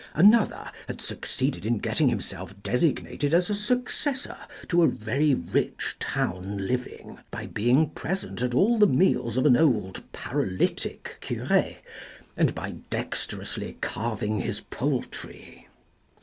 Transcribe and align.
Another 0.15 0.71
had 0.87 0.99
succeeded 0.99 1.63
in 1.63 1.77
getting 1.77 2.07
himself 2.07 2.55
designated 2.63 3.35
as 3.35 3.51
a 3.51 3.53
successor 3.53 4.35
to 4.67 4.81
a 4.81 4.87
very 4.87 5.35
rich 5.35 5.95
town 5.99 6.65
living, 6.65 7.19
by 7.29 7.45
being 7.45 7.87
present 7.91 8.41
at 8.41 8.55
all 8.55 8.79
the 8.79 8.87
meals 8.87 9.37
of 9.37 9.45
an 9.45 9.55
old, 9.55 10.01
paralytic 10.11 11.19
cure, 11.21 11.75
and 12.35 12.55
by 12.55 12.71
dexterously 12.89 13.77
carving 13.79 14.39
his 14.39 14.59
poultry. 14.59 15.67